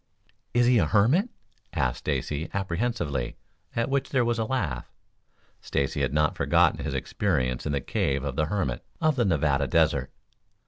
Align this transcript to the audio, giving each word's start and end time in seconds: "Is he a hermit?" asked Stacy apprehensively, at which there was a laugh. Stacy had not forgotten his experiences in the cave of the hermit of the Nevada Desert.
"Is 0.55 0.65
he 0.65 0.79
a 0.79 0.87
hermit?" 0.87 1.29
asked 1.73 1.99
Stacy 1.99 2.49
apprehensively, 2.55 3.37
at 3.75 3.87
which 3.87 4.09
there 4.09 4.25
was 4.25 4.39
a 4.39 4.45
laugh. 4.45 4.91
Stacy 5.61 6.01
had 6.01 6.11
not 6.11 6.35
forgotten 6.35 6.83
his 6.83 6.95
experiences 6.95 7.67
in 7.67 7.73
the 7.73 7.81
cave 7.81 8.23
of 8.23 8.35
the 8.35 8.45
hermit 8.47 8.83
of 8.99 9.15
the 9.15 9.25
Nevada 9.25 9.67
Desert. 9.67 10.11